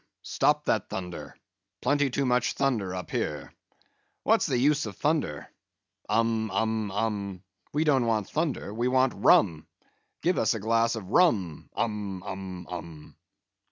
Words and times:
Stop 0.23 0.65
that 0.65 0.89
thunder! 0.89 1.37
Plenty 1.83 2.09
too 2.09 2.25
much 2.25 2.53
thunder 2.53 2.95
up 2.95 3.11
here. 3.11 3.53
What's 4.23 4.47
the 4.47 4.57
use 4.57 4.87
of 4.87 4.97
thunder? 4.97 5.51
Um, 6.09 6.49
um, 6.49 6.89
um. 6.89 7.43
We 7.71 7.83
don't 7.83 8.07
want 8.07 8.27
thunder; 8.27 8.73
we 8.73 8.87
want 8.87 9.13
rum; 9.15 9.67
give 10.23 10.39
us 10.39 10.55
a 10.55 10.59
glass 10.59 10.95
of 10.95 11.11
rum. 11.11 11.69
Um, 11.75 12.23
um, 12.23 12.67
um!" 12.67 13.15